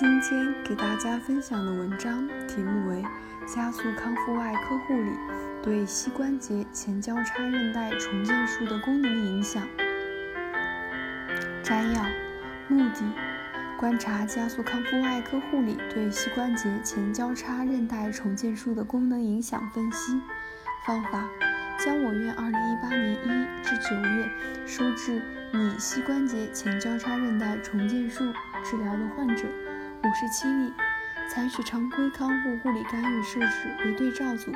[0.00, 3.02] 今天给大家分享的文章题目为
[3.52, 5.10] 《加速康复外科护理
[5.60, 9.60] 对膝关节前交叉韧带重建术的功能影响》。
[11.64, 12.04] 摘要：
[12.68, 13.12] 目的，
[13.76, 20.20] 观察加速康复外科护理对膝关节前交叉韧带重建术的功能影响分析。
[20.86, 21.28] 方法：
[21.76, 24.30] 将我院2018年1至9月
[24.64, 25.20] 收治
[25.52, 29.42] 拟膝关节前交叉韧带重建术治疗的患者。
[30.04, 30.72] 五十七例，
[31.28, 34.52] 采取常规康复护理干预设置为对照组。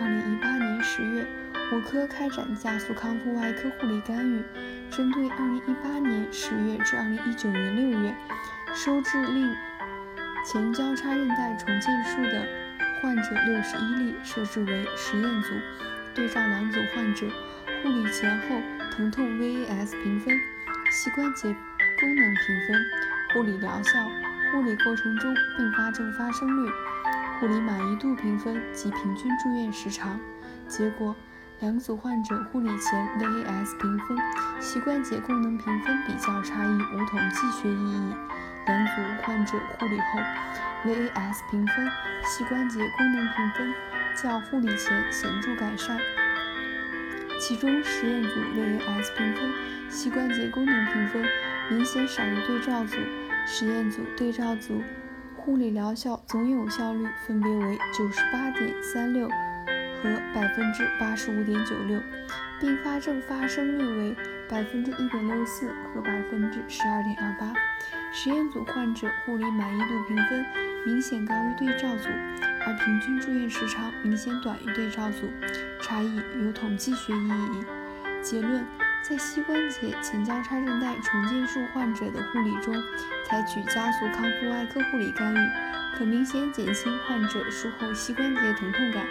[0.00, 1.24] 二零一八年十月，
[1.70, 4.42] 我科开展加速康复外科护理干预，
[4.90, 8.12] 针对二零一八年十月至二零一九年六月
[8.74, 9.54] 收治令
[10.44, 12.44] 前交叉韧带重建术的
[13.00, 15.50] 患者六十一例，设置为实验组。
[16.14, 17.28] 对照两组患者，
[17.82, 20.36] 护理前后疼痛 VAS 评分、
[20.90, 21.54] 膝关节
[22.00, 22.84] 功能评分、
[23.32, 24.08] 护理疗效。
[24.52, 26.70] 护理过程中并发症发生率、
[27.40, 30.18] 护理满意度评分及平均住院时长。
[30.68, 31.14] 结果，
[31.60, 34.16] 两组患者护理前 VAS 评分、
[34.60, 38.14] 膝关节功能评分比较差异无统计学意义。
[38.66, 38.92] 两组
[39.22, 40.20] 患者护理后
[40.84, 41.90] VAS 评分、
[42.24, 43.74] 膝关节功能评分
[44.14, 45.98] 较护理前显著改善。
[47.40, 49.52] 其中，实验组 VAS 评分、
[49.90, 51.24] 膝关节功能评分
[51.68, 52.96] 明显少于对照组。
[53.46, 54.82] 实验组、对照组
[55.36, 62.00] 护理疗效总有效率分别为九十八点三六和百分之八十五点九六，
[62.58, 64.16] 并发症发生率为
[64.48, 67.52] 百分之一点六四和百分之十二点二八。
[68.12, 70.44] 实验组患者护理满意度评分
[70.86, 72.08] 明显高于对照组，
[72.66, 75.28] 而平均住院时长明显短于对照组，
[75.82, 77.64] 差异有统计学意义。
[78.22, 78.64] 结论。
[79.06, 82.74] 在膝关节前交叉韧带重建术患者的护理中，
[83.28, 85.38] 采取加速康复外科护理干预，
[85.94, 89.04] 可明显减轻患者术后膝关节疼痛感，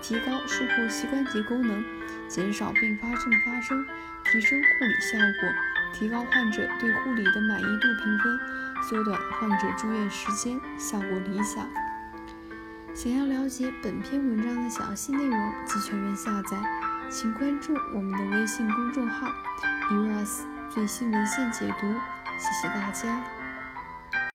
[0.00, 1.84] 提高术后膝关节功能，
[2.28, 3.84] 减少并发症发生，
[4.22, 5.48] 提升护理效果，
[5.92, 8.38] 提高患者对护理的满意度评分，
[8.88, 11.68] 缩短患者住院时间，效果理想。
[12.94, 16.56] 想要了解本篇文章的详细内容及全文下载。
[17.10, 19.26] 请关注我们的微信公众号
[19.90, 21.86] “us 最新文献解读”，
[22.38, 23.39] 谢谢大家。